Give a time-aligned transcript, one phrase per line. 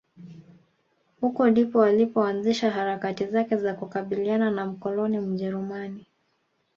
[1.21, 6.05] huko ndipo alipo anzisha harakati zake za kukabiliana na mkoloni Mjerumani